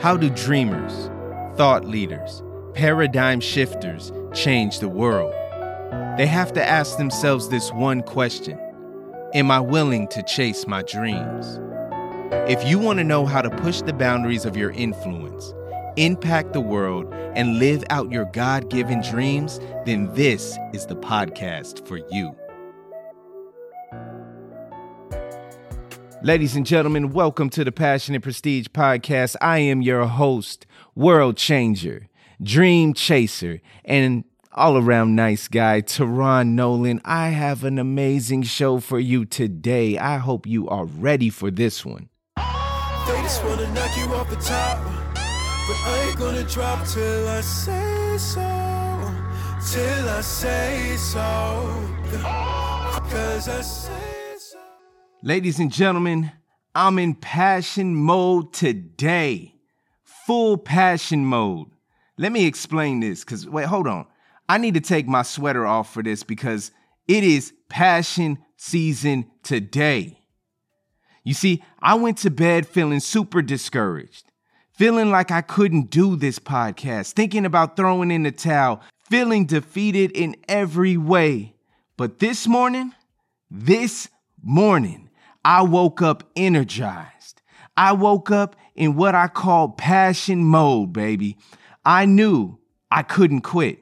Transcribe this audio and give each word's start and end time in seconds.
How 0.00 0.16
do 0.16 0.30
dreamers, 0.30 1.10
thought 1.58 1.84
leaders, 1.84 2.42
paradigm 2.72 3.38
shifters 3.38 4.10
change 4.32 4.78
the 4.78 4.88
world? 4.88 5.34
They 6.16 6.26
have 6.26 6.54
to 6.54 6.64
ask 6.66 6.96
themselves 6.96 7.50
this 7.50 7.70
one 7.70 8.02
question 8.04 8.58
Am 9.34 9.50
I 9.50 9.60
willing 9.60 10.08
to 10.08 10.22
chase 10.22 10.66
my 10.66 10.80
dreams? 10.80 11.60
If 12.48 12.66
you 12.66 12.78
want 12.78 12.98
to 13.00 13.04
know 13.04 13.26
how 13.26 13.42
to 13.42 13.50
push 13.50 13.82
the 13.82 13.92
boundaries 13.92 14.46
of 14.46 14.56
your 14.56 14.70
influence, 14.70 15.52
impact 15.96 16.54
the 16.54 16.62
world, 16.62 17.12
and 17.36 17.58
live 17.58 17.84
out 17.90 18.10
your 18.10 18.24
God 18.24 18.70
given 18.70 19.02
dreams, 19.02 19.60
then 19.84 20.10
this 20.14 20.56
is 20.72 20.86
the 20.86 20.96
podcast 20.96 21.86
for 21.86 21.98
you. 22.10 22.34
Ladies 26.22 26.54
and 26.54 26.66
gentlemen, 26.66 27.12
welcome 27.12 27.48
to 27.48 27.64
the 27.64 27.72
Passion 27.72 28.14
and 28.14 28.22
Prestige 28.22 28.66
Podcast. 28.66 29.36
I 29.40 29.60
am 29.60 29.80
your 29.80 30.04
host, 30.04 30.66
world 30.94 31.38
changer, 31.38 32.08
dream 32.42 32.92
chaser, 32.92 33.62
and 33.86 34.24
all 34.52 34.76
around 34.76 35.16
nice 35.16 35.48
guy, 35.48 35.80
Teron 35.80 36.48
Nolan. 36.48 37.00
I 37.06 37.28
have 37.30 37.64
an 37.64 37.78
amazing 37.78 38.42
show 38.42 38.80
for 38.80 39.00
you 39.00 39.24
today. 39.24 39.96
I 39.96 40.18
hope 40.18 40.46
you 40.46 40.68
are 40.68 40.84
ready 40.84 41.30
for 41.30 41.50
this 41.50 41.86
one. 41.86 42.10
They 42.36 43.22
just 43.22 43.42
wanna 43.42 43.72
knock 43.72 43.96
you 43.96 44.04
off 44.12 44.28
the 44.28 44.36
top, 44.36 44.78
but 45.14 45.78
I 45.86 46.06
ain't 46.06 46.18
gonna 46.18 46.44
drop 46.44 46.86
till 46.86 47.28
I 47.28 47.40
say 47.40 48.18
so. 48.18 48.40
Till 49.72 50.08
I 50.10 50.20
say 50.20 50.96
so. 50.98 51.18
Cause 53.08 53.48
I 53.48 53.62
say. 53.62 54.09
Ladies 55.22 55.58
and 55.58 55.70
gentlemen, 55.70 56.32
I'm 56.74 56.98
in 56.98 57.14
passion 57.14 57.94
mode 57.94 58.54
today. 58.54 59.54
Full 60.02 60.56
passion 60.56 61.26
mode. 61.26 61.68
Let 62.16 62.32
me 62.32 62.46
explain 62.46 63.00
this 63.00 63.22
because, 63.22 63.46
wait, 63.46 63.66
hold 63.66 63.86
on. 63.86 64.06
I 64.48 64.56
need 64.56 64.74
to 64.74 64.80
take 64.80 65.06
my 65.06 65.20
sweater 65.20 65.66
off 65.66 65.92
for 65.92 66.02
this 66.02 66.22
because 66.22 66.70
it 67.06 67.22
is 67.22 67.52
passion 67.68 68.38
season 68.56 69.30
today. 69.42 70.22
You 71.22 71.34
see, 71.34 71.62
I 71.82 71.96
went 71.96 72.16
to 72.18 72.30
bed 72.30 72.66
feeling 72.66 73.00
super 73.00 73.42
discouraged, 73.42 74.32
feeling 74.72 75.10
like 75.10 75.30
I 75.30 75.42
couldn't 75.42 75.90
do 75.90 76.16
this 76.16 76.38
podcast, 76.38 77.12
thinking 77.12 77.44
about 77.44 77.76
throwing 77.76 78.10
in 78.10 78.22
the 78.22 78.32
towel, 78.32 78.80
feeling 79.10 79.44
defeated 79.44 80.12
in 80.12 80.36
every 80.48 80.96
way. 80.96 81.56
But 81.98 82.20
this 82.20 82.46
morning, 82.46 82.94
this 83.50 84.08
morning, 84.42 85.09
I 85.44 85.62
woke 85.62 86.02
up 86.02 86.30
energized. 86.36 87.42
I 87.76 87.92
woke 87.92 88.30
up 88.30 88.56
in 88.74 88.96
what 88.96 89.14
I 89.14 89.28
call 89.28 89.70
passion 89.70 90.44
mode, 90.44 90.92
baby. 90.92 91.36
I 91.84 92.04
knew 92.04 92.58
I 92.90 93.02
couldn't 93.02 93.40
quit. 93.42 93.80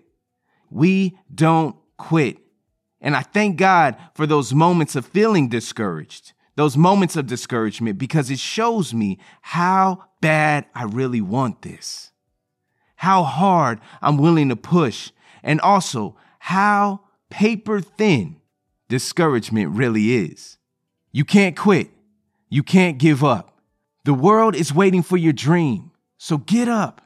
We 0.71 1.19
don't 1.35 1.77
quit. 1.97 2.39
And 3.01 3.17
I 3.17 3.23
thank 3.23 3.57
God 3.57 3.97
for 4.15 4.27
those 4.27 4.53
moments 4.53 4.97
of 4.97 5.07
feeling 5.07 5.49
discouraged, 5.49 6.33
those 6.57 6.77
moments 6.77 7.17
of 7.17 7.27
discouragement, 7.27 7.99
because 7.99 8.31
it 8.31 8.39
shows 8.39 8.93
me 8.93 9.19
how 9.41 10.05
bad 10.21 10.67
I 10.75 10.85
really 10.85 11.21
want 11.21 11.63
this, 11.63 12.11
how 12.97 13.23
hard 13.23 13.81
I'm 14.03 14.19
willing 14.19 14.49
to 14.49 14.57
push, 14.57 15.13
and 15.43 15.61
also 15.61 16.17
how 16.41 17.01
paper 17.31 17.81
thin 17.81 18.37
discouragement 18.89 19.71
really 19.71 20.15
is. 20.15 20.58
You 21.19 21.25
can't 21.25 21.57
quit. 21.57 21.91
You 22.49 22.63
can't 22.63 22.97
give 22.97 23.25
up. 23.25 23.61
The 24.05 24.15
world 24.15 24.55
is 24.55 24.73
waiting 24.73 25.03
for 25.03 25.17
your 25.17 25.33
dream. 25.33 25.91
So 26.17 26.39
get 26.39 26.69
up, 26.69 27.01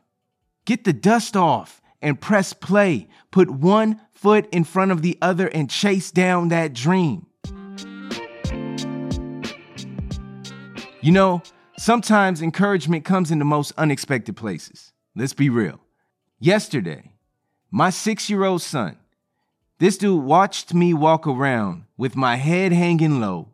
get 0.66 0.84
the 0.84 0.92
dust 0.92 1.34
off, 1.34 1.80
and 2.02 2.20
press 2.20 2.52
play. 2.52 3.08
Put 3.30 3.48
one 3.48 4.02
foot 4.12 4.50
in 4.52 4.64
front 4.64 4.92
of 4.92 5.00
the 5.00 5.16
other 5.22 5.46
and 5.46 5.70
chase 5.70 6.10
down 6.10 6.48
that 6.48 6.74
dream. 6.74 7.24
You 11.00 11.12
know, 11.12 11.42
sometimes 11.78 12.42
encouragement 12.42 13.06
comes 13.06 13.30
in 13.30 13.38
the 13.38 13.46
most 13.46 13.72
unexpected 13.78 14.36
places. 14.36 14.92
Let's 15.16 15.32
be 15.32 15.48
real. 15.48 15.80
Yesterday, 16.38 17.12
my 17.70 17.88
six 17.88 18.28
year 18.28 18.44
old 18.44 18.60
son, 18.60 18.98
this 19.78 19.96
dude 19.96 20.22
watched 20.22 20.74
me 20.74 20.92
walk 20.92 21.26
around 21.26 21.84
with 21.96 22.14
my 22.14 22.36
head 22.36 22.74
hanging 22.74 23.18
low, 23.18 23.51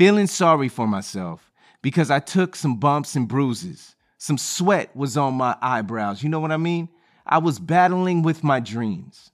feeling 0.00 0.26
sorry 0.26 0.70
for 0.70 0.86
myself 0.86 1.52
because 1.82 2.10
I 2.10 2.20
took 2.20 2.56
some 2.56 2.76
bumps 2.76 3.16
and 3.16 3.28
bruises. 3.28 3.96
Some 4.16 4.38
sweat 4.38 4.96
was 4.96 5.18
on 5.18 5.34
my 5.34 5.54
eyebrows. 5.60 6.22
You 6.22 6.30
know 6.30 6.40
what 6.40 6.52
I 6.52 6.56
mean? 6.56 6.88
I 7.26 7.36
was 7.36 7.58
battling 7.58 8.22
with 8.22 8.42
my 8.42 8.60
dreams. 8.60 9.30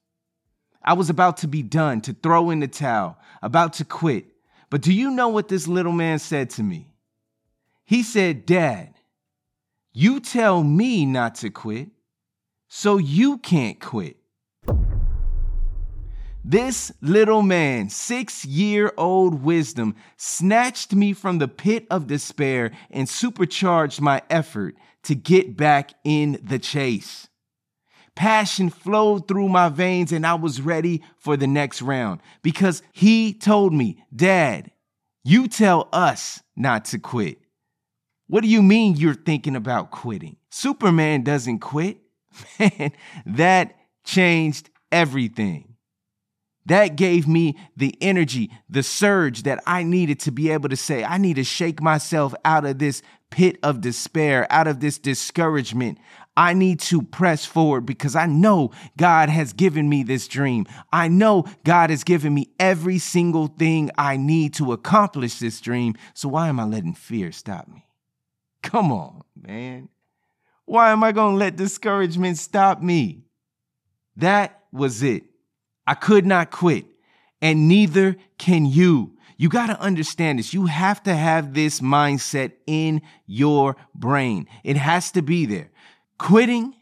I 0.83 0.95
was 0.95 1.09
about 1.09 1.37
to 1.39 1.47
be 1.47 1.63
done, 1.63 2.01
to 2.01 2.15
throw 2.15 2.51
in 2.51 2.59
the 2.59 2.67
towel, 2.67 3.17
about 3.43 3.75
to 3.75 3.85
quit. 3.85 4.25
But 4.69 4.83
do 4.83 4.93
you 4.93 5.13
know 5.13 5.29
what 5.29 5.47
this 5.47 5.69
little 5.69 5.93
man 5.93 6.19
said 6.19 6.51
to 6.51 6.65
me? 6.65 6.89
He 7.85 8.03
said, 8.03 8.45
Dad, 8.45 8.93
you 9.93 10.19
tell 10.19 10.65
me 10.65 11.07
not 11.07 11.37
to 11.37 11.51
quit, 11.51 11.91
so 12.67 12.99
you 12.99 13.39
can't 13.39 13.81
quit. 13.81 14.17
This 16.49 16.93
little 17.03 17.43
man, 17.43 17.89
six 17.89 18.45
year 18.45 18.93
old 18.97 19.43
wisdom, 19.43 19.97
snatched 20.17 20.95
me 20.95 21.13
from 21.13 21.39
the 21.39 21.49
pit 21.49 21.89
of 21.91 22.07
despair 22.07 22.71
and 22.89 23.09
supercharged 23.09 24.01
my 24.01 24.23
effort 24.31 24.77
to 25.03 25.17
get 25.17 25.57
back 25.57 25.91
in 26.05 26.39
the 26.41 26.61
chase. 26.61 27.27
Passion 28.15 28.71
flowed 28.71 29.27
through 29.27 29.49
my 29.49 29.69
veins 29.69 30.13
and 30.13 30.25
I 30.25 30.35
was 30.35 30.61
ready 30.61 31.03
for 31.19 31.37
the 31.37 31.49
next 31.49 31.83
round 31.83 32.21
because 32.43 32.81
he 32.93 33.35
told 33.35 33.73
me, 33.73 34.05
Dad, 34.15 34.71
you 35.25 35.49
tell 35.49 35.89
us 35.93 36.45
not 36.55 36.85
to 36.87 37.01
quit. 37.01 37.39
What 38.29 38.43
do 38.43 38.49
you 38.49 38.63
mean 38.63 38.95
you're 38.95 39.15
thinking 39.15 39.57
about 39.57 39.91
quitting? 39.91 40.37
Superman 40.51 41.25
doesn't 41.25 41.59
quit. 41.59 41.99
Man, 42.61 42.93
that 43.27 43.75
changed 44.05 44.71
everything. 44.93 45.76
That 46.67 46.97
gave 46.97 47.27
me 47.27 47.57
the 47.77 47.97
energy, 48.01 48.51
the 48.69 48.83
surge 48.83 49.45
that 49.45 49.63
I 49.67 49.85
needed 49.85 50.21
to 50.21 50.33
be 50.33 50.51
able 50.51 50.69
to 50.69 50.77
say, 50.77 51.05
I 51.05 51.17
need 51.17 51.37
to 51.37 51.45
shake 51.45 51.81
myself 51.81 52.35
out 52.45 52.65
of 52.65 52.79
this 52.79 53.03
pit 53.31 53.59
of 53.63 53.81
despair, 53.81 54.47
out 54.51 54.67
of 54.67 54.81
this 54.81 54.99
discouragement. 54.99 55.99
I 56.37 56.53
need 56.53 56.81
to 56.81 57.01
press 57.03 57.47
forward 57.47 57.87
because 57.87 58.15
I 58.15 58.27
know 58.27 58.73
God 58.99 59.29
has 59.31 59.53
given 59.53 59.89
me 59.89 60.03
this 60.03 60.29
dream. 60.29 60.67
I 60.93 61.09
know 61.09 61.47
God 61.65 61.91
has 61.91 62.05
given 62.05 62.35
me 62.35 62.49
every 62.61 62.99
single 62.99 63.47
thing 63.47 63.91
I 63.97 64.17
need 64.17 64.53
to 64.55 64.73
accomplish 64.73 65.39
this 65.39 65.61
dream. 65.61 65.95
So 66.15 66.29
why 66.29 66.49
am 66.49 66.61
I 66.61 66.65
letting 66.65 66.95
fear 66.95 67.33
stop 67.33 67.69
me? 67.69 67.87
Come 68.63 68.93
on, 68.93 69.23
man. 69.41 69.89
Why 70.67 70.91
am 70.91 71.05
I 71.05 71.13
going 71.13 71.35
to 71.35 71.39
let 71.39 71.57
discouragement 71.57 72.39
stop 72.39 72.83
me? 72.83 73.23
That 74.17 74.65
was 74.73 75.03
it. 75.03 75.25
I 75.87 75.95
could 75.95 76.27
not 76.27 76.51
quit, 76.51 76.87
and 77.41 77.69
neither 77.69 78.17
can 78.39 78.67
you. 78.67 79.17
You 79.37 79.49
got 79.49 79.67
to 79.67 79.81
understand 79.81 80.39
this. 80.39 80.55
You 80.55 80.67
have 80.67 81.03
to 81.03 81.15
have 81.15 81.53
this 81.53 81.81
mindset 81.81 82.53
in 82.67 83.03
your 83.27 83.77
brain. 83.95 84.49
It 84.65 84.77
has 84.77 85.11
to 85.13 85.23
be 85.23 85.47
there. 85.47 85.71
Quitting 86.19 86.75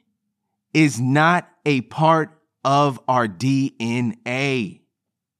is 0.73 1.01
not 1.01 1.49
a 1.67 1.81
part 1.83 2.31
of 2.65 3.01
our 3.09 3.27
DNA. 3.27 4.81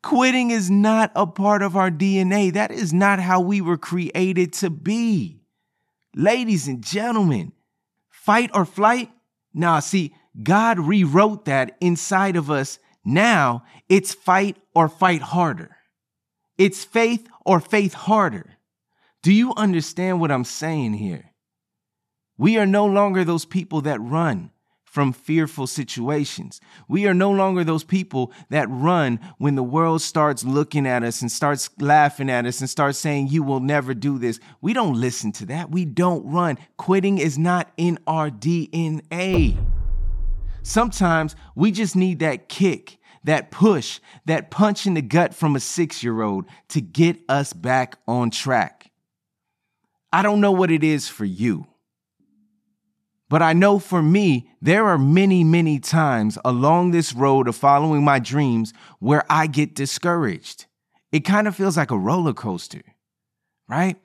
Quitting 0.03 0.51
is 0.51 0.71
not 0.71 1.13
a 1.15 1.27
part 1.27 1.63
of 1.63 1.77
our 1.77 1.91
DNA. 1.91 2.53
That 2.53 2.71
is 2.71 2.93
not 2.93 3.21
how 3.21 3.41
we 3.41 3.61
were 3.61 3.79
created 3.79 4.53
to 4.55 4.69
be. 4.69 5.41
Ladies 6.15 6.69
and 6.69 6.83
gentlemen, 6.83 7.53
fight 8.11 8.51
or 8.53 8.65
flight? 8.65 9.11
Nah, 9.55 9.81
see, 9.81 10.15
God 10.43 10.79
rewrote 10.79 11.45
that 11.47 11.77
inside 11.81 12.37
of 12.37 12.51
us. 12.51 12.79
Now 13.05 13.65
it's 13.89 14.15
fight 14.15 14.57
or 14.75 14.89
fight 14.89 15.23
harder. 15.23 15.77
It's 16.57 16.85
faith 16.85 17.29
or 17.45 17.61
faith 17.61 17.95
harder. 17.95 18.57
Do 19.23 19.33
you 19.33 19.53
understand 19.57 20.21
what 20.21 20.31
I'm 20.31 20.45
saying 20.45 20.95
here? 20.95 21.33
We 22.37 22.59
are 22.59 22.67
no 22.67 22.87
longer 22.87 23.25
those 23.25 23.45
people 23.45 23.81
that 23.83 24.01
run 24.01 24.51
from 24.95 25.13
fearful 25.13 25.67
situations. 25.67 26.61
We 26.87 27.07
are 27.09 27.15
no 27.15 27.29
longer 27.33 27.65
those 27.65 27.83
people 27.83 28.33
that 28.51 28.69
run 28.71 29.19
when 29.39 29.57
the 29.57 29.63
world 29.63 30.03
starts 30.03 30.45
looking 30.45 30.87
at 30.87 31.03
us 31.03 31.21
and 31.21 31.33
starts 31.33 31.69
laughing 31.81 32.31
at 32.31 32.47
us 32.47 32.61
and 32.61 32.71
starts 32.71 32.99
saying, 32.99 33.27
You 33.27 33.43
will 33.43 33.59
never 33.59 33.93
do 33.93 34.19
this. 34.19 34.39
We 34.61 34.73
don't 34.73 34.95
listen 34.95 35.33
to 35.33 35.47
that. 35.47 35.73
We 35.73 35.85
don't 35.85 36.25
run. 36.25 36.59
Quitting 36.77 37.19
is 37.19 37.37
not 37.37 37.73
in 37.77 37.99
our 38.07 38.31
DNA. 38.31 39.57
Sometimes 40.65 41.37
we 41.55 41.71
just 41.71 41.95
need 41.95 42.21
that 42.21 42.49
kick, 42.49 42.99
that 43.23 43.51
push, 43.51 44.01
that 44.25 44.51
punch 44.51 44.87
in 44.87 44.95
the 44.95 45.03
gut 45.03 45.35
from 45.35 45.55
a 45.55 45.61
six 45.61 46.03
year 46.03 46.23
old 46.23 46.47
to 46.69 46.81
get 46.81 47.19
us 47.29 47.53
back 47.53 47.99
on 48.09 48.31
track. 48.31 48.91
I 50.11 50.23
don't 50.23 50.41
know 50.41 50.53
what 50.53 50.71
it 50.71 50.83
is 50.83 51.07
for 51.07 51.27
you. 51.27 51.67
But 53.29 53.43
I 53.43 53.53
know 53.53 53.79
for 53.79 54.03
me, 54.03 54.49
there 54.63 54.87
are 54.87 54.97
many, 54.97 55.45
many 55.45 55.81
times 55.81 56.39
along 56.45 56.91
this 56.91 57.13
road 57.13 57.47
of 57.47 57.57
following 57.57 58.03
my 58.03 58.19
dreams 58.19 58.73
where 59.01 59.25
I 59.29 59.47
get 59.47 59.75
discouraged. 59.75 60.65
It 61.13 61.21
kind 61.21 61.47
of 61.47 61.55
feels 61.55 61.77
like 61.77 61.91
a 61.91 61.99
roller 61.99 62.33
coaster, 62.33 62.83
right? 63.69 63.97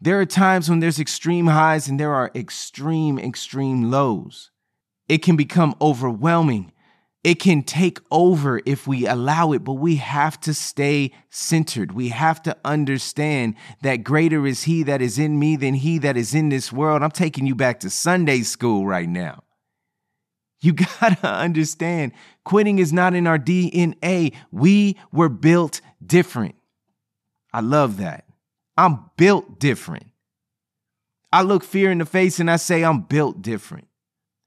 There 0.00 0.18
are 0.18 0.26
times 0.26 0.70
when 0.70 0.80
there's 0.80 0.98
extreme 0.98 1.48
highs 1.48 1.88
and 1.88 2.00
there 2.00 2.14
are 2.14 2.30
extreme, 2.34 3.18
extreme 3.18 3.90
lows. 3.90 4.50
It 5.10 5.24
can 5.24 5.34
become 5.34 5.74
overwhelming. 5.80 6.70
It 7.24 7.40
can 7.40 7.64
take 7.64 7.98
over 8.12 8.60
if 8.64 8.86
we 8.86 9.08
allow 9.08 9.50
it, 9.50 9.64
but 9.64 9.72
we 9.72 9.96
have 9.96 10.40
to 10.42 10.54
stay 10.54 11.10
centered. 11.30 11.90
We 11.90 12.10
have 12.10 12.40
to 12.44 12.56
understand 12.64 13.56
that 13.82 14.04
greater 14.04 14.46
is 14.46 14.62
He 14.62 14.84
that 14.84 15.02
is 15.02 15.18
in 15.18 15.36
me 15.36 15.56
than 15.56 15.74
He 15.74 15.98
that 15.98 16.16
is 16.16 16.32
in 16.32 16.48
this 16.48 16.72
world. 16.72 17.02
I'm 17.02 17.10
taking 17.10 17.44
you 17.44 17.56
back 17.56 17.80
to 17.80 17.90
Sunday 17.90 18.42
school 18.42 18.86
right 18.86 19.08
now. 19.08 19.42
You 20.60 20.74
gotta 21.00 21.26
understand, 21.26 22.12
quitting 22.44 22.78
is 22.78 22.92
not 22.92 23.12
in 23.12 23.26
our 23.26 23.38
DNA. 23.38 24.32
We 24.52 24.96
were 25.10 25.28
built 25.28 25.80
different. 26.06 26.54
I 27.52 27.62
love 27.62 27.96
that. 27.96 28.26
I'm 28.76 29.10
built 29.16 29.58
different. 29.58 30.06
I 31.32 31.42
look 31.42 31.64
fear 31.64 31.90
in 31.90 31.98
the 31.98 32.06
face 32.06 32.38
and 32.38 32.48
I 32.48 32.56
say, 32.56 32.84
I'm 32.84 33.00
built 33.00 33.42
different. 33.42 33.88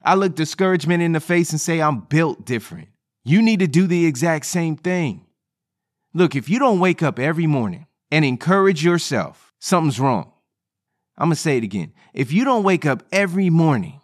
I 0.03 0.15
look 0.15 0.35
discouragement 0.35 1.01
in 1.01 1.13
the 1.13 1.19
face 1.19 1.51
and 1.51 1.61
say, 1.61 1.81
I'm 1.81 2.01
built 2.01 2.45
different. 2.45 2.89
You 3.23 3.41
need 3.41 3.59
to 3.59 3.67
do 3.67 3.87
the 3.87 4.05
exact 4.05 4.45
same 4.45 4.75
thing. 4.75 5.25
Look, 6.13 6.35
if 6.35 6.49
you 6.49 6.59
don't 6.59 6.79
wake 6.79 7.01
up 7.01 7.19
every 7.19 7.47
morning 7.47 7.87
and 8.11 8.25
encourage 8.25 8.83
yourself, 8.83 9.53
something's 9.59 9.99
wrong. 9.99 10.31
I'm 11.17 11.27
going 11.27 11.35
to 11.35 11.41
say 11.41 11.57
it 11.57 11.63
again. 11.63 11.93
If 12.13 12.31
you 12.31 12.43
don't 12.43 12.63
wake 12.63 12.85
up 12.85 13.03
every 13.11 13.49
morning 13.49 14.01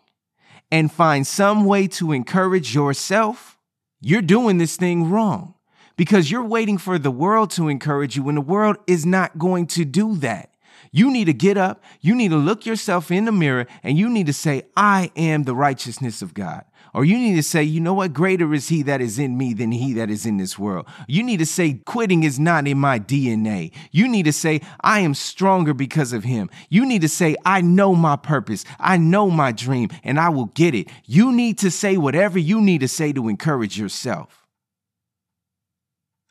and 0.72 0.92
find 0.92 1.26
some 1.28 1.66
way 1.66 1.88
to 1.88 2.12
encourage 2.12 2.74
yourself, 2.74 3.58
you're 4.00 4.22
doing 4.22 4.58
this 4.58 4.78
thing 4.78 5.10
wrong 5.10 5.56
because 5.98 6.32
you're 6.32 6.46
waiting 6.46 6.78
for 6.78 6.98
the 6.98 7.12
world 7.12 7.52
to 7.52 7.68
encourage 7.68 8.16
you 8.16 8.24
when 8.24 8.36
the 8.36 8.42
world 8.42 8.78
is 8.88 9.06
not 9.06 9.38
going 9.38 9.68
to 9.68 9.84
do 9.84 10.16
that. 10.16 10.49
You 10.92 11.12
need 11.12 11.26
to 11.26 11.34
get 11.34 11.58
up, 11.58 11.84
you 12.02 12.16
need 12.16 12.30
to 12.30 12.38
look 12.38 12.66
yourself 12.66 13.12
in 13.12 13.26
the 13.26 13.32
mirror, 13.32 13.68
and 13.84 13.98
you 13.98 14.10
need 14.10 14.26
to 14.28 14.34
say, 14.34 14.64
I 14.76 15.12
am 15.16 15.44
the 15.44 15.56
righteousness 15.56 16.22
of 16.22 16.34
God. 16.34 16.66
Or 16.94 17.06
you 17.06 17.18
need 17.18 17.36
to 17.36 17.44
say, 17.44 17.62
you 17.64 17.80
know 17.80 17.94
what? 17.94 18.14
Greater 18.14 18.52
is 18.54 18.70
he 18.70 18.82
that 18.84 19.00
is 19.00 19.20
in 19.20 19.38
me 19.38 19.54
than 19.54 19.72
he 19.72 19.94
that 19.94 20.10
is 20.10 20.26
in 20.26 20.38
this 20.38 20.58
world. 20.58 20.88
You 21.08 21.22
need 21.22 21.38
to 21.38 21.46
say, 21.46 21.74
quitting 21.86 22.24
is 22.24 22.40
not 22.40 22.68
in 22.68 22.80
my 22.80 22.98
DNA. 22.98 23.72
You 23.92 24.08
need 24.08 24.24
to 24.24 24.34
say, 24.34 24.62
I 24.82 25.02
am 25.02 25.14
stronger 25.14 25.74
because 25.74 26.14
of 26.14 26.24
him. 26.24 26.50
You 26.70 26.86
need 26.86 27.02
to 27.02 27.10
say, 27.10 27.36
I 27.46 27.62
know 27.62 27.94
my 27.94 28.16
purpose. 28.16 28.66
I 28.80 28.98
know 28.98 29.30
my 29.30 29.52
dream 29.52 29.90
and 30.04 30.20
I 30.20 30.30
will 30.30 30.46
get 30.48 30.74
it. 30.74 30.88
You 31.06 31.32
need 31.32 31.60
to 31.60 31.70
say 31.70 31.98
whatever 31.98 32.40
you 32.40 32.60
need 32.60 32.82
to 32.82 32.88
say 32.88 33.14
to 33.14 33.30
encourage 33.30 33.78
yourself. 33.78 34.48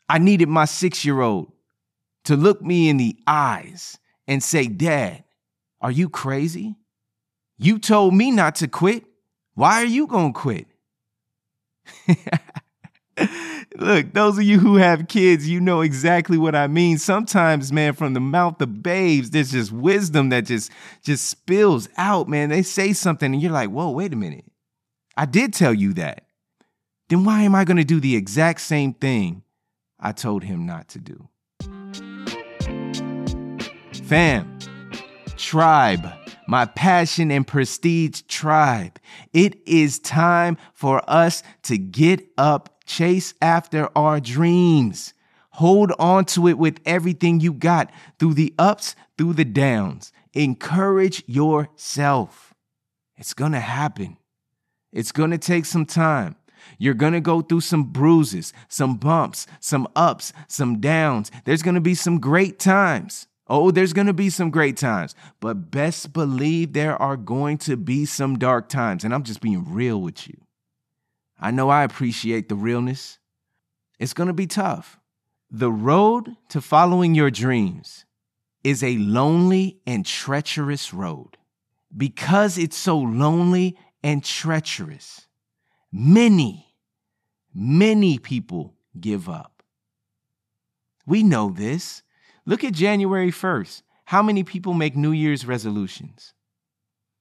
I 0.09 0.17
needed 0.17 0.49
my 0.49 0.65
six 0.65 1.05
year 1.05 1.21
old 1.21 1.53
to 2.25 2.35
look 2.35 2.61
me 2.61 2.89
in 2.89 2.97
the 2.97 3.15
eyes 3.25 3.97
and 4.29 4.41
say, 4.43 4.67
Dad, 4.67 5.23
are 5.81 5.91
you 5.91 6.07
crazy? 6.07 6.75
You 7.57 7.79
told 7.79 8.13
me 8.13 8.29
not 8.29 8.55
to 8.55 8.67
quit. 8.67 9.03
Why 9.55 9.81
are 9.81 9.85
you 9.85 10.05
going 10.07 10.33
to 10.33 10.39
quit? 10.39 10.67
Look, 13.75 14.13
those 14.13 14.37
of 14.37 14.43
you 14.43 14.59
who 14.59 14.75
have 14.75 15.07
kids, 15.07 15.49
you 15.49 15.59
know 15.59 15.81
exactly 15.81 16.37
what 16.37 16.55
I 16.55 16.67
mean. 16.67 16.99
Sometimes, 16.99 17.73
man, 17.73 17.93
from 17.93 18.13
the 18.13 18.19
mouth 18.19 18.61
of 18.61 18.83
babes, 18.83 19.31
there's 19.31 19.51
just 19.51 19.71
wisdom 19.71 20.29
that 20.29 20.45
just 20.45 20.71
just 21.03 21.25
spills 21.25 21.89
out, 21.97 22.29
man. 22.29 22.49
They 22.49 22.61
say 22.61 22.93
something 22.93 23.33
and 23.33 23.41
you're 23.41 23.51
like, 23.51 23.69
"Whoa, 23.69 23.89
wait 23.89 24.13
a 24.13 24.15
minute. 24.15 24.45
I 25.17 25.25
did 25.25 25.53
tell 25.53 25.73
you 25.73 25.93
that." 25.93 26.25
Then 27.09 27.25
why 27.25 27.41
am 27.41 27.55
I 27.55 27.65
going 27.65 27.77
to 27.77 27.83
do 27.83 27.99
the 27.99 28.15
exact 28.15 28.61
same 28.61 28.93
thing 28.93 29.43
I 29.99 30.11
told 30.11 30.43
him 30.43 30.65
not 30.65 30.87
to 30.89 30.99
do. 30.99 31.27
Fam, 34.09 34.57
tribe, 35.37 36.11
my 36.47 36.65
passion 36.65 37.29
and 37.29 37.45
prestige 37.45 38.23
tribe. 38.23 38.97
It 39.33 39.59
is 39.67 39.99
time 39.99 40.57
for 40.73 41.07
us 41.07 41.43
to 41.65 41.77
get 41.77 42.27
up, 42.35 42.81
chase 42.87 43.35
after 43.39 43.87
our 43.95 44.19
dreams. 44.19 45.13
Hold 45.51 45.91
on 45.99 46.25
to 46.25 46.47
it 46.47 46.57
with 46.57 46.79
everything 46.87 47.39
you 47.39 47.53
got 47.53 47.91
through 48.17 48.33
the 48.33 48.51
ups, 48.57 48.95
through 49.15 49.33
the 49.33 49.45
downs. 49.45 50.11
Encourage 50.33 51.23
yourself. 51.27 52.55
It's 53.15 53.35
going 53.35 53.51
to 53.51 53.59
happen. 53.59 54.17
It's 54.91 55.11
going 55.11 55.29
to 55.29 55.37
take 55.37 55.65
some 55.65 55.85
time. 55.85 56.35
You're 56.79 56.95
going 56.95 57.13
to 57.13 57.21
go 57.21 57.41
through 57.41 57.61
some 57.61 57.83
bruises, 57.83 58.53
some 58.69 58.97
bumps, 58.97 59.45
some 59.59 59.87
ups, 59.95 60.33
some 60.47 60.81
downs. 60.81 61.29
There's 61.45 61.61
going 61.61 61.75
to 61.75 61.79
be 61.79 61.93
some 61.93 62.19
great 62.19 62.57
times. 62.57 63.27
Oh, 63.49 63.71
there's 63.71 63.93
going 63.93 64.07
to 64.07 64.13
be 64.13 64.29
some 64.29 64.51
great 64.51 64.77
times, 64.77 65.15
but 65.39 65.71
best 65.71 66.13
believe 66.13 66.73
there 66.73 66.95
are 67.01 67.17
going 67.17 67.57
to 67.59 67.75
be 67.75 68.05
some 68.05 68.37
dark 68.37 68.69
times. 68.69 69.03
And 69.03 69.13
I'm 69.13 69.23
just 69.23 69.41
being 69.41 69.73
real 69.73 69.99
with 69.99 70.27
you. 70.27 70.37
I 71.39 71.51
know 71.51 71.69
I 71.69 71.83
appreciate 71.83 72.47
the 72.47 72.55
realness. 72.55 73.17
It's 73.97 74.13
going 74.13 74.27
to 74.27 74.33
be 74.33 74.47
tough. 74.47 74.99
The 75.49 75.71
road 75.71 76.35
to 76.49 76.61
following 76.61 77.15
your 77.15 77.31
dreams 77.31 78.05
is 78.63 78.83
a 78.83 78.97
lonely 78.97 79.79
and 79.87 80.05
treacherous 80.05 80.93
road. 80.93 81.37
Because 81.95 82.59
it's 82.59 82.77
so 82.77 82.99
lonely 82.99 83.75
and 84.03 84.23
treacherous, 84.23 85.25
Many, 85.91 86.75
many 87.53 88.19
people 88.19 88.75
give 88.99 89.27
up. 89.27 89.63
We 91.05 91.23
know 91.23 91.49
this. 91.49 92.03
Look 92.49 92.63
at 92.63 92.73
January 92.73 93.29
1st. 93.29 93.83
How 94.05 94.23
many 94.23 94.43
people 94.43 94.73
make 94.73 94.95
New 94.95 95.11
Year's 95.11 95.45
resolutions? 95.45 96.33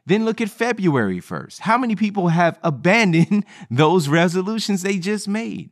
Then 0.06 0.24
look 0.24 0.40
at 0.40 0.48
February 0.48 1.20
1st. 1.20 1.58
How 1.60 1.76
many 1.76 1.94
people 1.96 2.28
have 2.28 2.58
abandoned 2.62 3.44
those 3.70 4.08
resolutions 4.08 4.80
they 4.80 4.96
just 4.96 5.28
made? 5.28 5.68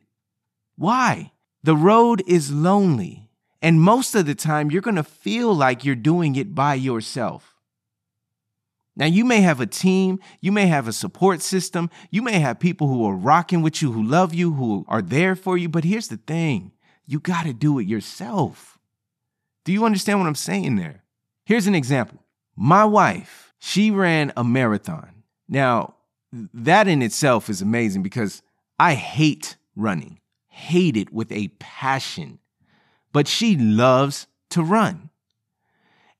Why? 0.75 1.31
The 1.63 1.75
road 1.75 2.21
is 2.27 2.51
lonely. 2.51 3.31
And 3.59 3.81
most 3.81 4.13
of 4.13 4.27
the 4.27 4.35
time, 4.35 4.69
you're 4.69 4.83
going 4.83 4.95
to 4.95 5.01
feel 5.01 5.55
like 5.55 5.83
you're 5.83 5.95
doing 5.95 6.35
it 6.35 6.53
by 6.53 6.75
yourself. 6.75 7.55
Now, 8.95 9.07
you 9.07 9.25
may 9.25 9.41
have 9.41 9.59
a 9.59 9.65
team, 9.65 10.19
you 10.39 10.51
may 10.51 10.67
have 10.67 10.87
a 10.87 10.93
support 10.93 11.41
system, 11.41 11.89
you 12.11 12.21
may 12.21 12.37
have 12.37 12.59
people 12.59 12.89
who 12.89 13.03
are 13.07 13.15
rocking 13.15 13.63
with 13.63 13.81
you, 13.81 13.91
who 13.91 14.03
love 14.03 14.35
you, 14.35 14.53
who 14.53 14.85
are 14.87 15.01
there 15.01 15.35
for 15.35 15.57
you, 15.57 15.67
but 15.67 15.83
here's 15.83 16.09
the 16.09 16.17
thing 16.17 16.73
you 17.07 17.19
got 17.19 17.47
to 17.47 17.53
do 17.53 17.79
it 17.79 17.87
yourself. 17.87 18.76
Do 19.67 19.73
you 19.73 19.83
understand 19.83 20.19
what 20.19 20.29
I'm 20.29 20.35
saying 20.35 20.77
there? 20.77 21.03
Here's 21.43 21.67
an 21.67 21.75
example 21.75 22.19
my 22.55 22.85
wife, 22.85 23.53
she 23.59 23.91
ran 23.91 24.31
a 24.37 24.43
marathon. 24.45 25.23
Now, 25.49 25.95
that 26.31 26.87
in 26.87 27.01
itself 27.01 27.49
is 27.49 27.61
amazing 27.61 28.01
because 28.01 28.41
I 28.79 28.93
hate 28.93 29.57
running, 29.75 30.21
hate 30.47 30.95
it 30.95 31.11
with 31.11 31.33
a 31.33 31.49
passion, 31.59 32.39
but 33.11 33.27
she 33.27 33.57
loves 33.57 34.27
to 34.51 34.63
run. 34.63 35.09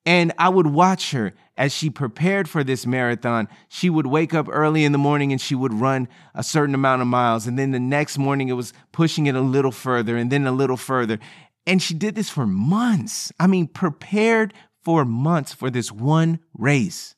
And 0.06 0.34
I 0.38 0.50
would 0.50 0.68
watch 0.68 1.12
her 1.12 1.34
as 1.58 1.74
she 1.74 1.90
prepared 1.90 2.50
for 2.50 2.66
this 2.66 2.86
marathon. 2.86 3.48
She 3.70 3.90
would 3.90 4.08
wake 4.08 4.34
up 4.34 4.48
early 4.50 4.84
in 4.84 4.92
the 4.92 4.98
morning 4.98 5.32
and 5.32 5.40
she 5.40 5.56
would 5.56 5.74
run 5.74 6.08
a 6.36 6.44
certain 6.44 6.76
amount 6.76 7.02
of 7.02 7.08
miles. 7.08 7.48
And 7.48 7.58
then 7.58 7.72
the 7.72 7.80
next 7.80 8.18
morning, 8.18 8.48
it 8.50 8.54
was 8.54 8.74
pushing 8.92 9.26
it 9.26 9.36
a 9.36 9.42
little 9.42 9.72
further 9.72 10.16
and 10.16 10.32
then 10.32 10.48
a 10.48 10.52
little 10.52 10.78
further. 10.78 11.20
And 11.68 11.82
she 11.82 11.94
did 11.94 12.16
this 12.16 12.30
for 12.30 12.48
months. 12.48 13.32
I 13.40 13.46
mean, 13.46 13.68
prepared 13.68 14.54
for 14.84 15.04
months 15.04 15.54
for 15.54 15.70
this 15.70 15.92
one 15.92 16.40
race. 16.58 17.14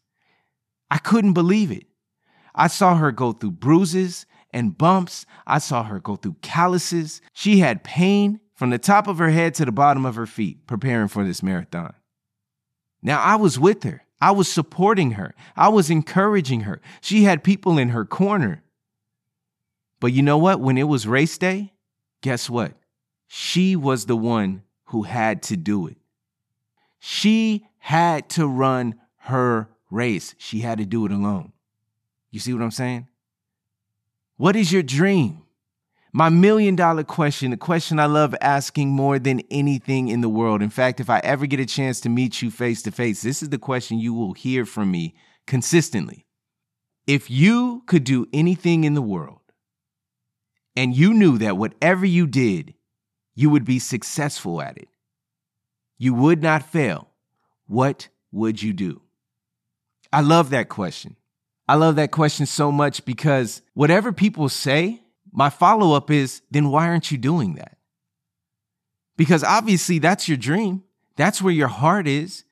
I 0.90 0.98
couldn't 0.98 1.34
believe 1.34 1.72
it. 1.72 1.86
I 2.56 2.68
saw 2.68 2.96
her 2.96 3.12
go 3.12 3.32
through 3.32 3.52
bruises 3.52 4.26
and 4.52 4.76
bumps. 4.76 5.28
I 5.46 5.60
saw 5.60 5.84
her 5.84 6.00
go 6.00 6.16
through 6.16 6.38
calluses. 6.42 7.22
She 7.32 7.60
had 7.60 7.84
pain 7.84 8.40
from 8.56 8.72
the 8.72 8.80
top 8.80 9.08
of 9.08 9.20
her 9.20 9.30
head 9.30 9.54
to 9.54 9.66
the 9.66 9.72
bottom 9.72 10.04
of 10.04 10.16
her 10.16 10.26
feet 10.26 10.66
preparing 10.66 11.08
for 11.10 11.24
this 11.24 11.44
marathon. 11.44 11.94
Now, 13.04 13.22
I 13.22 13.36
was 13.36 13.60
with 13.60 13.84
her. 13.84 14.04
I 14.20 14.32
was 14.32 14.52
supporting 14.52 15.12
her. 15.12 15.36
I 15.56 15.70
was 15.70 15.92
encouraging 15.92 16.62
her. 16.62 16.82
She 17.02 17.24
had 17.24 17.44
people 17.44 17.78
in 17.78 17.90
her 17.90 18.04
corner. 18.04 18.64
But 20.00 20.12
you 20.12 20.24
know 20.24 20.40
what? 20.40 20.60
When 20.60 20.78
it 20.78 20.88
was 20.88 21.08
race 21.08 21.38
day, 21.38 21.74
guess 22.22 22.50
what? 22.50 22.74
She 23.32 23.76
was 23.76 24.08
the 24.08 24.18
one 24.18 24.64
who 24.86 25.04
had 25.04 25.44
to 25.44 25.56
do 25.56 25.86
it. 25.86 25.98
She 27.00 27.68
had 27.78 28.28
to 28.32 28.48
run 28.48 28.96
her 29.18 29.70
race. 29.92 30.34
She 30.40 30.62
had 30.62 30.80
to 30.80 30.86
do 30.86 31.06
it 31.06 31.12
alone. 31.12 31.54
You 32.32 32.40
see 32.40 32.54
what 32.54 32.64
I'm 32.64 32.72
saying? 32.72 33.08
What 34.38 34.56
is 34.56 34.74
your 34.74 34.82
dream? 34.82 35.44
My 36.12 36.30
million 36.30 36.76
dollar 36.76 37.04
question, 37.04 37.52
the 37.52 37.58
question 37.58 38.00
I 38.00 38.08
love 38.08 38.34
asking 38.42 38.90
more 38.90 39.20
than 39.20 39.42
anything 39.52 40.08
in 40.08 40.22
the 40.22 40.30
world. 40.30 40.64
In 40.64 40.72
fact, 40.72 41.00
if 41.00 41.08
I 41.08 41.20
ever 41.20 41.46
get 41.46 41.60
a 41.60 41.68
chance 41.68 42.02
to 42.02 42.10
meet 42.10 42.42
you 42.42 42.50
face 42.50 42.82
to 42.82 42.92
face, 42.92 43.22
this 43.22 43.44
is 43.44 43.50
the 43.50 43.60
question 43.60 44.00
you 44.00 44.16
will 44.16 44.34
hear 44.34 44.66
from 44.66 44.90
me 44.90 45.14
consistently. 45.46 46.26
If 47.06 47.30
you 47.30 47.84
could 47.86 48.04
do 48.04 48.26
anything 48.34 48.86
in 48.86 48.96
the 48.96 49.04
world 49.04 49.42
and 50.76 50.96
you 50.96 51.14
knew 51.14 51.38
that 51.38 51.58
whatever 51.58 52.08
you 52.08 52.26
did, 52.26 52.74
you 53.40 53.50
would 53.50 53.64
be 53.64 53.80
successful 53.80 54.62
at 54.62 54.78
it, 54.78 54.90
you 55.98 56.14
would 56.14 56.44
not 56.44 56.62
fail, 56.62 57.08
what 57.68 58.10
would 58.34 58.62
you 58.62 58.74
do? 58.74 59.02
I 60.12 60.20
love 60.20 60.50
that 60.50 60.68
question. 60.68 61.16
I 61.66 61.76
love 61.76 61.96
that 61.96 62.12
question 62.12 62.46
so 62.46 62.70
much 62.70 63.06
because 63.06 63.62
whatever 63.76 64.12
people 64.12 64.50
say, 64.50 65.02
my 65.32 65.50
follow 65.50 65.96
up 65.96 66.12
is 66.12 66.42
then 66.52 66.70
why 66.70 66.90
aren't 66.90 67.12
you 67.12 67.18
doing 67.18 67.56
that? 67.56 67.78
Because 69.16 69.46
obviously 69.46 70.00
that's 70.00 70.28
your 70.28 70.38
dream. 70.38 70.84
That's 71.16 71.42
where 71.42 71.54
your 71.54 71.70
heart 71.70 72.10
is, 72.10 72.44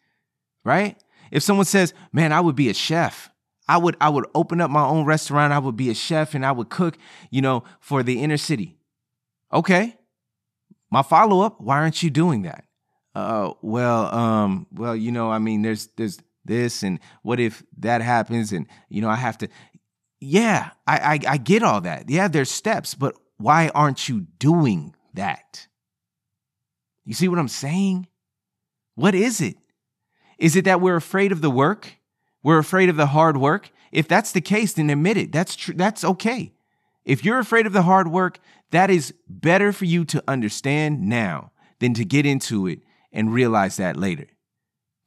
right? 0.64 0.98
If 1.32 1.44
someone 1.44 1.66
says, 1.66 1.94
"Man, 2.14 2.32
I 2.32 2.40
would 2.40 2.56
be 2.56 2.70
a 2.70 2.74
chef." 2.74 3.30
I 3.68 3.78
would 3.78 3.98
I 4.00 4.08
would 4.08 4.26
open 4.34 4.62
up 4.62 4.72
my 4.72 4.86
own 4.86 5.04
restaurant. 5.04 5.52
I 5.52 5.60
would 5.60 5.76
be 5.76 5.90
a 5.90 5.94
chef 5.94 6.34
and 6.34 6.46
I 6.46 6.54
would 6.54 6.70
cook, 6.70 6.98
you 7.30 7.42
know, 7.42 7.66
for 7.82 8.04
the 8.04 8.22
inner 8.22 8.38
city. 8.38 8.78
Okay. 9.52 9.98
My 10.90 11.02
follow 11.02 11.42
up, 11.42 11.60
why 11.60 11.78
aren't 11.78 12.02
you 12.02 12.10
doing 12.10 12.44
that? 12.44 12.66
Uh 13.16 13.54
well, 13.62 14.14
um 14.14 14.68
well, 14.72 14.96
you 14.96 15.12
know, 15.12 15.32
I 15.32 15.40
mean 15.40 15.62
there's 15.62 15.88
there's 15.98 16.20
this 16.46 16.84
and 16.84 17.00
what 17.24 17.40
if 17.40 17.64
that 17.80 18.02
happens 18.02 18.52
and 18.54 18.68
you 18.90 19.02
know, 19.02 19.10
I 19.10 19.16
have 19.16 19.38
to 19.40 19.50
Yeah, 20.20 20.72
I 20.86 20.98
I, 20.98 21.20
I 21.34 21.38
get 21.38 21.64
all 21.64 21.82
that. 21.82 22.10
Yeah, 22.10 22.28
there's 22.28 22.52
steps, 22.52 22.96
but 22.96 23.16
why 23.38 23.70
aren't 23.76 24.08
you 24.08 24.22
doing 24.40 24.96
that? 25.14 25.68
You 27.06 27.14
see 27.14 27.28
what 27.28 27.40
I'm 27.40 27.48
saying? 27.48 28.08
What 28.96 29.16
is 29.16 29.42
it? 29.42 29.56
Is 30.38 30.56
it 30.56 30.66
that 30.66 30.82
we're 30.82 30.96
afraid 30.96 31.32
of 31.32 31.42
the 31.42 31.50
work? 31.50 31.98
We're 32.44 32.60
afraid 32.60 32.90
of 32.90 32.96
the 32.98 33.08
hard 33.08 33.38
work? 33.38 33.72
If 33.92 34.08
that's 34.08 34.32
the 34.32 34.42
case, 34.42 34.74
then 34.74 34.90
admit 34.90 35.18
it. 35.18 35.32
That's 35.32 35.56
true. 35.56 35.74
That's 35.76 36.04
okay. 36.04 36.54
If 37.06 37.24
you're 37.24 37.40
afraid 37.40 37.66
of 37.66 37.74
the 37.74 37.84
hard 37.84 38.10
work, 38.10 38.40
that 38.72 38.90
is 38.90 39.14
better 39.28 39.72
for 39.72 39.86
you 39.86 40.06
to 40.06 40.24
understand 40.28 41.02
now 41.02 41.52
than 41.80 41.94
to 41.94 42.06
get 42.06 42.26
into 42.26 42.68
it 42.68 42.80
and 43.12 43.34
realize 43.34 43.78
that 43.78 43.98
later. 43.98 44.28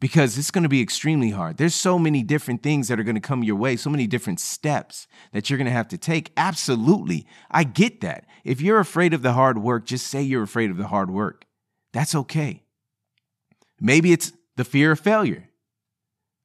Because 0.01 0.39
it's 0.39 0.51
going 0.51 0.63
to 0.63 0.69
be 0.69 0.81
extremely 0.81 1.31
hard. 1.31 1.59
There's 1.59 1.75
so 1.75 1.99
many 1.99 2.23
different 2.23 2.63
things 2.63 2.89
that 2.89 2.99
are 2.99 3.05
going 3.05 3.17
to 3.17 3.21
come 3.21 3.45
your 3.45 3.57
way, 3.57 3.77
so 3.77 3.91
many 3.91 4.07
different 4.07 4.41
steps 4.41 5.07
that 5.33 5.51
you're 5.51 5.59
going 5.59 5.67
to 5.67 5.73
have 5.73 5.89
to 5.89 5.99
take. 5.99 6.33
Absolutely. 6.39 7.27
I 7.51 7.65
get 7.65 8.01
that. 8.01 8.25
If 8.43 8.63
you're 8.63 8.81
afraid 8.81 9.13
of 9.13 9.21
the 9.21 9.35
hard 9.35 9.59
work, 9.59 9.85
just 9.85 10.07
say 10.07 10.23
you're 10.23 10.43
afraid 10.43 10.71
of 10.71 10.79
the 10.79 10.87
hard 10.87 11.11
work. 11.11 11.45
That's 11.93 12.15
okay. 12.15 12.63
Maybe 13.79 14.13
it's 14.13 14.33
the 14.57 14.65
fear 14.65 14.93
of 14.93 15.01
failure. 15.01 15.51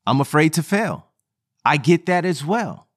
I'm 0.06 0.20
afraid 0.20 0.52
to 0.54 0.64
fail. 0.64 1.08
I 1.64 1.78
get 1.78 2.08
that 2.08 2.26
as 2.26 2.44
well. 2.44 2.88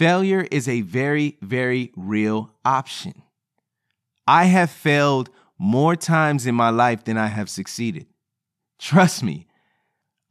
Failure 0.00 0.48
is 0.50 0.66
a 0.66 0.80
very, 0.80 1.36
very 1.42 1.92
real 1.94 2.54
option. 2.64 3.20
I 4.26 4.46
have 4.46 4.70
failed 4.70 5.28
more 5.58 5.94
times 5.94 6.46
in 6.46 6.54
my 6.54 6.70
life 6.70 7.04
than 7.04 7.18
I 7.18 7.26
have 7.26 7.50
succeeded. 7.50 8.06
Trust 8.78 9.22
me, 9.22 9.46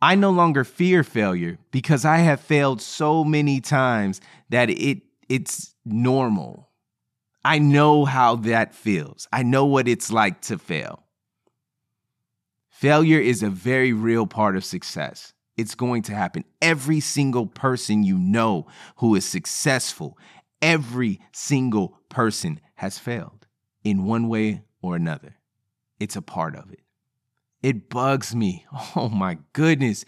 I 0.02 0.16
no 0.16 0.32
longer 0.32 0.64
fear 0.64 1.04
failure 1.04 1.60
because 1.70 2.04
I 2.04 2.18
have 2.18 2.42
failed 2.42 2.82
so 2.82 3.24
many 3.24 3.62
times 3.62 4.22
that 4.50 4.72
it 4.72 5.04
it's 5.30 5.76
normal. 5.86 6.70
I 7.46 7.60
know 7.60 8.06
how 8.06 8.38
that 8.38 8.74
feels. 8.74 9.28
I 9.32 9.44
know 9.44 9.66
what 9.66 9.88
it's 9.88 10.12
like 10.12 10.42
to 10.50 10.58
fail. 10.58 11.04
Failure 12.72 13.20
is 13.20 13.44
a 13.44 13.52
very 13.52 13.94
real 13.94 14.26
part 14.26 14.56
of 14.56 14.66
success. 14.66 15.34
It's 15.60 15.76
going 15.76 16.04
to 16.04 16.16
happen. 16.16 16.46
Every 16.62 17.02
single 17.02 17.46
person 17.46 18.02
you 18.04 18.18
know 18.18 18.68
who 18.98 19.14
is 19.16 19.26
successful, 19.26 20.18
every 20.62 21.20
single 21.34 22.00
person 22.08 22.62
has 22.76 22.98
failed 22.98 23.46
in 23.84 24.06
one 24.06 24.30
way 24.30 24.64
or 24.82 24.96
another. 24.96 25.36
It's 26.00 26.16
a 26.16 26.22
part 26.22 26.56
of 26.56 26.72
it. 26.72 26.80
It 27.62 27.90
bugs 27.90 28.34
me. 28.34 28.66
Oh 28.96 29.10
my 29.10 29.38
goodness. 29.52 30.06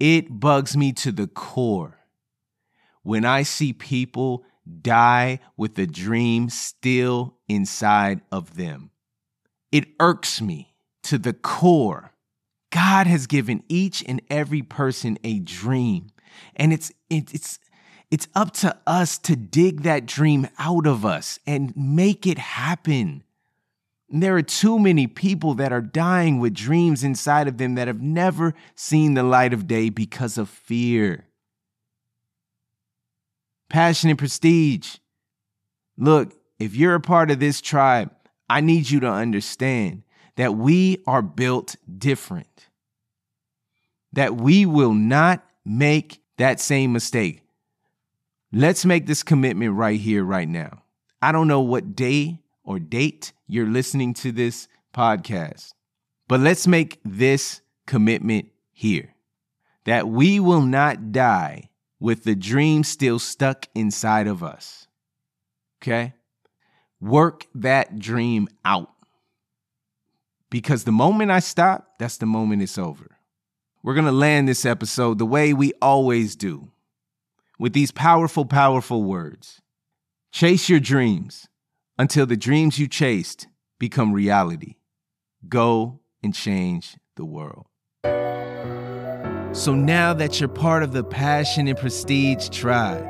It 0.00 0.40
bugs 0.40 0.76
me 0.76 0.92
to 0.94 1.12
the 1.12 1.28
core 1.28 1.98
when 3.04 3.24
I 3.24 3.44
see 3.44 3.72
people 3.72 4.44
die 4.82 5.38
with 5.56 5.76
the 5.76 5.86
dream 5.86 6.50
still 6.50 7.36
inside 7.48 8.20
of 8.32 8.56
them. 8.56 8.90
It 9.70 9.86
irks 10.00 10.40
me 10.40 10.74
to 11.04 11.18
the 11.18 11.34
core. 11.34 12.14
God 12.70 13.06
has 13.06 13.26
given 13.26 13.62
each 13.68 14.04
and 14.06 14.20
every 14.28 14.62
person 14.62 15.18
a 15.24 15.38
dream, 15.38 16.10
and 16.56 16.72
it's 16.72 16.92
it, 17.08 17.32
it's 17.34 17.58
it's 18.10 18.28
up 18.34 18.52
to 18.54 18.76
us 18.86 19.18
to 19.18 19.36
dig 19.36 19.82
that 19.82 20.06
dream 20.06 20.48
out 20.58 20.86
of 20.86 21.04
us 21.04 21.38
and 21.46 21.74
make 21.76 22.26
it 22.26 22.38
happen. 22.38 23.22
And 24.10 24.22
there 24.22 24.36
are 24.36 24.42
too 24.42 24.78
many 24.78 25.06
people 25.06 25.54
that 25.54 25.72
are 25.72 25.82
dying 25.82 26.38
with 26.40 26.54
dreams 26.54 27.04
inside 27.04 27.48
of 27.48 27.58
them 27.58 27.74
that 27.74 27.88
have 27.88 28.00
never 28.00 28.54
seen 28.74 29.14
the 29.14 29.22
light 29.22 29.52
of 29.52 29.66
day 29.66 29.90
because 29.90 30.38
of 30.38 30.48
fear. 30.48 31.26
Passion 33.68 34.08
and 34.08 34.18
prestige. 34.18 34.96
Look, 35.98 36.32
if 36.58 36.74
you're 36.74 36.94
a 36.94 37.00
part 37.00 37.30
of 37.30 37.40
this 37.40 37.60
tribe, 37.60 38.10
I 38.48 38.62
need 38.62 38.88
you 38.88 39.00
to 39.00 39.10
understand 39.10 40.04
that 40.38 40.54
we 40.54 41.02
are 41.04 41.20
built 41.20 41.74
different, 41.98 42.68
that 44.12 44.36
we 44.36 44.64
will 44.64 44.94
not 44.94 45.44
make 45.64 46.22
that 46.36 46.60
same 46.60 46.92
mistake. 46.92 47.42
Let's 48.52 48.84
make 48.84 49.06
this 49.06 49.24
commitment 49.24 49.74
right 49.74 49.98
here, 49.98 50.22
right 50.22 50.48
now. 50.48 50.84
I 51.20 51.32
don't 51.32 51.48
know 51.48 51.60
what 51.60 51.96
day 51.96 52.40
or 52.62 52.78
date 52.78 53.32
you're 53.48 53.66
listening 53.66 54.14
to 54.14 54.30
this 54.30 54.68
podcast, 54.94 55.74
but 56.28 56.38
let's 56.38 56.68
make 56.68 57.00
this 57.04 57.60
commitment 57.88 58.46
here 58.70 59.16
that 59.86 60.06
we 60.06 60.38
will 60.38 60.62
not 60.62 61.10
die 61.10 61.68
with 61.98 62.22
the 62.22 62.36
dream 62.36 62.84
still 62.84 63.18
stuck 63.18 63.66
inside 63.74 64.28
of 64.28 64.44
us. 64.44 64.86
Okay? 65.82 66.14
Work 67.00 67.48
that 67.56 67.98
dream 67.98 68.46
out. 68.64 68.90
Because 70.50 70.84
the 70.84 70.92
moment 70.92 71.30
I 71.30 71.40
stop, 71.40 71.98
that's 71.98 72.16
the 72.16 72.26
moment 72.26 72.62
it's 72.62 72.78
over. 72.78 73.18
We're 73.82 73.94
going 73.94 74.06
to 74.06 74.12
land 74.12 74.48
this 74.48 74.64
episode 74.64 75.18
the 75.18 75.26
way 75.26 75.52
we 75.52 75.72
always 75.80 76.36
do 76.36 76.70
with 77.58 77.72
these 77.72 77.90
powerful, 77.90 78.44
powerful 78.44 79.02
words 79.02 79.60
Chase 80.30 80.68
your 80.68 80.80
dreams 80.80 81.48
until 81.98 82.26
the 82.26 82.36
dreams 82.36 82.78
you 82.78 82.86
chased 82.86 83.48
become 83.78 84.12
reality. 84.12 84.74
Go 85.48 86.00
and 86.22 86.34
change 86.34 86.96
the 87.16 87.24
world. 87.24 87.66
So 89.52 89.74
now 89.74 90.12
that 90.14 90.38
you're 90.38 90.48
part 90.48 90.82
of 90.82 90.92
the 90.92 91.02
Passion 91.02 91.66
and 91.66 91.78
Prestige 91.78 92.50
tribe, 92.50 93.04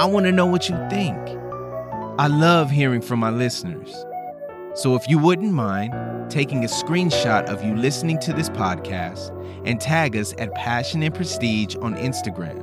I 0.00 0.06
want 0.06 0.24
to 0.26 0.32
know 0.32 0.46
what 0.46 0.68
you 0.68 0.76
think. 0.88 1.18
I 2.18 2.28
love 2.28 2.70
hearing 2.70 3.02
from 3.02 3.20
my 3.20 3.30
listeners. 3.30 3.94
So 4.76 4.94
if 4.94 5.08
you 5.08 5.16
wouldn't 5.16 5.54
mind 5.54 6.30
taking 6.30 6.62
a 6.62 6.68
screenshot 6.68 7.46
of 7.46 7.64
you 7.64 7.74
listening 7.74 8.18
to 8.18 8.34
this 8.34 8.50
podcast 8.50 9.30
and 9.66 9.80
tag 9.80 10.14
us 10.14 10.34
at 10.36 10.54
Passion 10.54 11.02
and 11.02 11.14
Prestige 11.14 11.74
on 11.76 11.94
Instagram. 11.94 12.62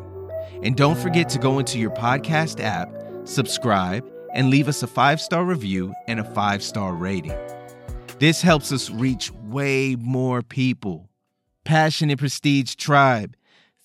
And 0.61 0.77
don't 0.77 0.97
forget 0.97 1.27
to 1.29 1.39
go 1.39 1.57
into 1.57 1.79
your 1.79 1.89
podcast 1.89 2.63
app, 2.63 2.93
subscribe, 3.23 4.07
and 4.31 4.51
leave 4.51 4.67
us 4.67 4.83
a 4.83 4.87
five 4.87 5.19
star 5.19 5.43
review 5.43 5.91
and 6.07 6.19
a 6.19 6.23
five 6.23 6.61
star 6.61 6.93
rating. 6.93 7.35
This 8.19 8.43
helps 8.43 8.71
us 8.71 8.91
reach 8.91 9.31
way 9.31 9.95
more 9.95 10.43
people. 10.43 11.09
Passion 11.63 12.11
and 12.11 12.19
Prestige 12.19 12.75
Tribe, 12.75 13.35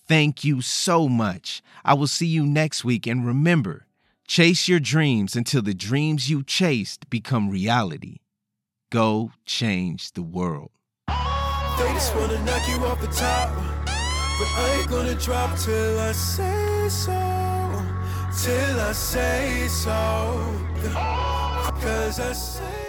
thank 0.07 0.43
you 0.43 0.61
so 0.61 1.09
much. 1.09 1.63
I 1.83 1.95
will 1.95 2.05
see 2.05 2.27
you 2.27 2.45
next 2.45 2.85
week. 2.85 3.07
And 3.07 3.25
remember, 3.25 3.87
Chase 4.29 4.67
your 4.67 4.79
dreams 4.79 5.35
until 5.35 5.63
the 5.63 5.73
dreams 5.73 6.29
you 6.29 6.43
chased 6.43 7.09
become 7.09 7.49
reality. 7.49 8.17
Go 8.91 9.31
change 9.47 10.11
the 10.11 10.21
world. 10.21 10.69
They 11.07 11.91
just 11.93 12.15
wanna 12.15 12.37
knock 12.45 12.61
you 12.67 12.75
off 12.85 13.01
the 13.01 13.07
top. 13.07 13.49
But 13.87 14.47
I 14.55 14.77
ain't 14.77 14.87
gonna 14.87 15.15
drop 15.15 15.57
till 15.57 15.99
I 15.99 16.11
say 16.11 16.89
so. 16.89 17.11
Till 18.43 18.79
I 18.79 18.91
say 18.91 19.67
so. 19.67 19.97
Cause 21.81 22.19
I 22.19 22.33
say 22.33 22.88